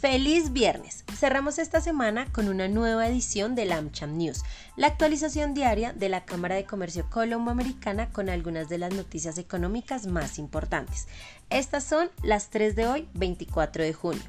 [0.00, 1.04] Feliz viernes.
[1.14, 4.44] Cerramos esta semana con una nueva edición del AmCham News,
[4.74, 10.06] la actualización diaria de la Cámara de Comercio Colombo-Americana con algunas de las noticias económicas
[10.06, 11.06] más importantes.
[11.50, 14.22] Estas son las 3 de hoy, 24 de junio.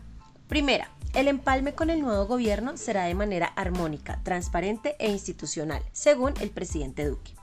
[0.50, 6.34] Primera, el empalme con el nuevo gobierno será de manera armónica, transparente e institucional, según
[6.42, 7.41] el presidente Duque.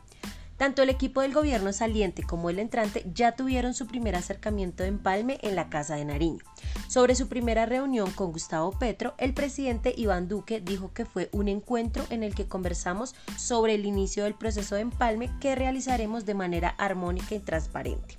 [0.59, 4.89] Tanto el equipo del gobierno saliente como el entrante ya tuvieron su primer acercamiento de
[4.89, 6.45] empalme en la Casa de Nariño.
[6.89, 11.47] Sobre su primera reunión con Gustavo Petro, el presidente Iván Duque dijo que fue un
[11.47, 16.35] encuentro en el que conversamos sobre el inicio del proceso de empalme que realizaremos de
[16.35, 18.19] manera armónica y transparente.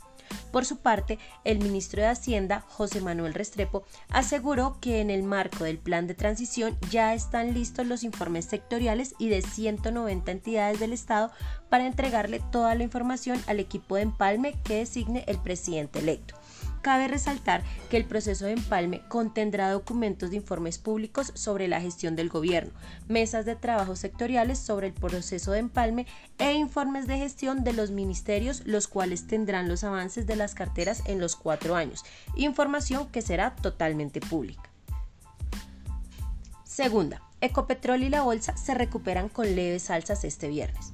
[0.52, 5.64] Por su parte, el ministro de Hacienda, José Manuel Restrepo, aseguró que en el marco
[5.64, 10.94] del plan de transición ya están listos los informes sectoriales y de 190 entidades del
[10.94, 11.32] Estado
[11.70, 16.36] para entregarle toda la información al equipo de empalme que designe el presidente electo.
[16.82, 22.16] Cabe resaltar que el proceso de empalme contendrá documentos de informes públicos sobre la gestión
[22.16, 22.72] del gobierno,
[23.08, 26.08] mesas de trabajo sectoriales sobre el proceso de empalme
[26.38, 31.04] e informes de gestión de los ministerios, los cuales tendrán los avances de las carteras
[31.06, 34.70] en los cuatro años, información que será totalmente pública.
[36.64, 40.94] Segunda, Ecopetrol y la bolsa se recuperan con leves alzas este viernes.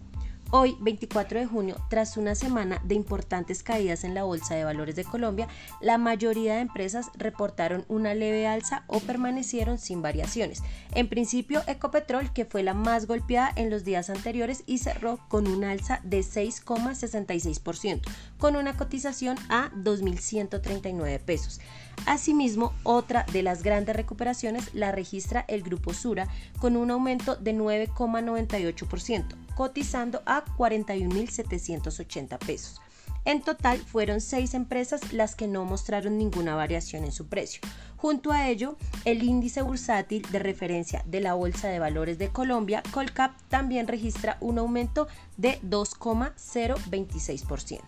[0.52, 4.96] Hoy, 24 de junio, tras una semana de importantes caídas en la Bolsa de Valores
[4.96, 5.48] de Colombia,
[5.82, 10.62] la mayoría de empresas reportaron una leve alza o permanecieron sin variaciones.
[10.94, 15.48] En principio, Ecopetrol, que fue la más golpeada en los días anteriores y cerró con
[15.48, 18.02] un alza de 6,66%,
[18.38, 21.60] con una cotización a 2.139 pesos.
[22.06, 26.28] Asimismo, otra de las grandes recuperaciones la registra el Grupo Sura
[26.60, 32.82] con un aumento de 9,98%, cotizando a 41.780 pesos.
[33.26, 37.60] En total fueron seis empresas las que no mostraron ninguna variación en su precio.
[37.98, 42.84] Junto a ello, el índice bursátil de referencia de la Bolsa de Valores de Colombia,
[42.92, 45.08] Colcap, también registra un aumento
[45.38, 47.82] de 2,026%.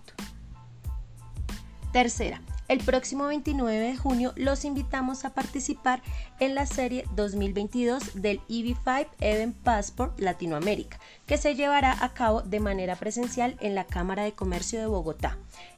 [1.94, 6.02] Tercera, el próximo 29 de junio los invitamos a participar
[6.40, 12.60] en la serie 2022 del EV5 Event Passport Latinoamérica, que se llevará a cabo de
[12.60, 15.38] manera presencial en la Cámara de Comercio de Bogotá.